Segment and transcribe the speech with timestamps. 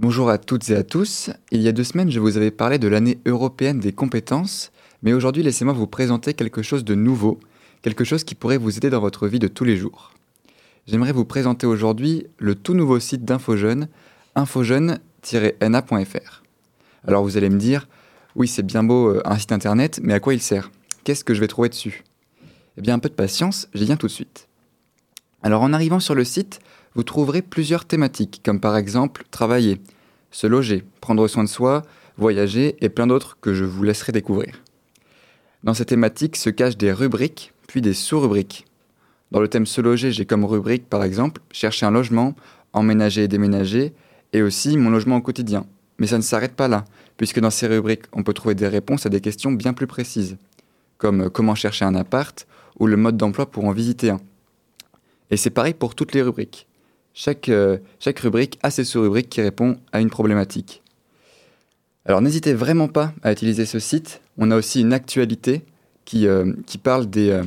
[0.00, 1.30] Bonjour à toutes et à tous.
[1.50, 4.70] Il y a deux semaines, je vous avais parlé de l'année européenne des compétences,
[5.02, 7.40] mais aujourd'hui, laissez-moi vous présenter quelque chose de nouveau,
[7.82, 10.12] quelque chose qui pourrait vous aider dans votre vie de tous les jours.
[10.86, 13.88] J'aimerais vous présenter aujourd'hui le tout nouveau site d'InfoJeune,
[14.36, 16.44] infojeune-na.fr.
[17.04, 17.88] Alors vous allez me dire,
[18.36, 20.70] oui, c'est bien beau euh, un site internet, mais à quoi il sert?
[21.02, 22.04] Qu'est-ce que je vais trouver dessus?
[22.76, 24.47] Eh bien, un peu de patience, j'y viens tout de suite.
[25.42, 26.60] Alors en arrivant sur le site,
[26.94, 29.80] vous trouverez plusieurs thématiques, comme par exemple travailler,
[30.30, 31.82] se loger, prendre soin de soi,
[32.16, 34.62] voyager et plein d'autres que je vous laisserai découvrir.
[35.64, 38.66] Dans ces thématiques se cachent des rubriques, puis des sous-rubriques.
[39.30, 42.34] Dans le thème se loger, j'ai comme rubrique par exemple chercher un logement,
[42.72, 43.92] emménager et déménager,
[44.32, 45.66] et aussi mon logement au quotidien.
[45.98, 46.84] Mais ça ne s'arrête pas là,
[47.16, 50.36] puisque dans ces rubriques, on peut trouver des réponses à des questions bien plus précises,
[50.96, 52.46] comme comment chercher un appart
[52.78, 54.20] ou le mode d'emploi pour en visiter un.
[55.30, 56.66] Et c'est pareil pour toutes les rubriques.
[57.14, 60.82] Chaque, euh, chaque rubrique a ses sous-rubriques qui répondent à une problématique.
[62.04, 64.20] Alors n'hésitez vraiment pas à utiliser ce site.
[64.38, 65.62] On a aussi une actualité
[66.04, 67.42] qui, euh, qui parle des, euh,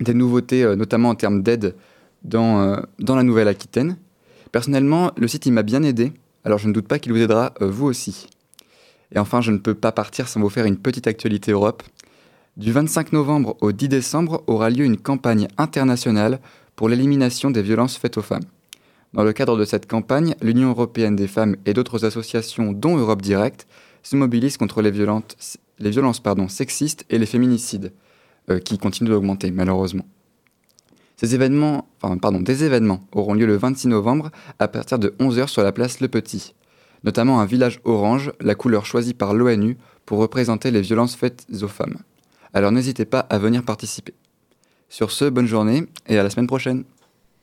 [0.00, 1.74] des nouveautés, notamment en termes d'aide
[2.22, 3.96] dans, dans la Nouvelle-Aquitaine.
[4.52, 6.12] Personnellement, le site m'a bien aidé,
[6.44, 8.28] alors je ne doute pas qu'il vous aidera vous aussi.
[9.14, 11.82] Et enfin, je ne peux pas partir sans vous faire une petite actualité Europe.
[12.56, 16.38] Du 25 novembre au 10 décembre aura lieu une campagne internationale
[16.76, 18.44] pour l'élimination des violences faites aux femmes.
[19.12, 23.22] Dans le cadre de cette campagne, l'Union européenne des femmes et d'autres associations, dont Europe
[23.22, 23.66] Direct,
[24.02, 25.36] se mobilisent contre les, violences
[26.48, 27.92] sexistes et les féminicides,
[28.50, 30.04] euh, qui continuent d'augmenter malheureusement.
[31.16, 31.88] Ces événements,
[32.40, 36.08] des événements auront lieu le 26 novembre à partir de 11h sur la place Le
[36.08, 36.54] Petit,
[37.04, 41.68] notamment un village orange, la couleur choisie par l'ONU pour représenter les violences faites aux
[41.68, 41.98] femmes.
[42.52, 44.14] Alors n'hésitez pas à venir participer.
[44.94, 46.84] Sur ce, bonne journée et à la semaine prochaine.